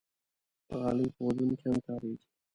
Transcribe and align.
غالۍ 0.79 1.07
په 1.15 1.21
ودونو 1.27 1.53
کې 1.59 1.65
هم 1.69 1.77
کارېږي. 1.87 2.27